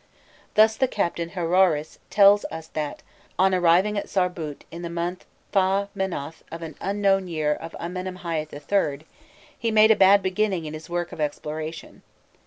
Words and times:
Thus 0.55 0.77
the 0.77 0.87
Captain 0.87 1.29
Haroëris 1.29 1.99
tells 2.09 2.43
us 2.45 2.65
that, 2.69 3.03
on 3.37 3.53
arriving 3.53 3.99
at 3.99 4.07
Sarbût 4.09 4.61
in 4.71 4.81
the 4.81 4.89
month 4.89 5.27
Pha 5.51 5.89
menoth 5.95 6.41
of 6.51 6.63
an 6.63 6.73
unknown 6.81 7.27
year 7.27 7.53
of 7.53 7.73
Amenemhâît 7.79 8.51
III., 8.51 9.05
he 9.55 9.69
made 9.69 9.91
a 9.91 9.95
bad 9.95 10.23
beginning 10.23 10.65
in 10.65 10.73
his 10.73 10.89
work 10.89 11.11
of 11.11 11.21
exploration. 11.21 12.01